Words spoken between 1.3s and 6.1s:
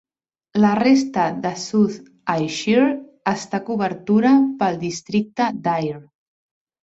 de South Ayrshire està cobertura pel districte d"Ayr.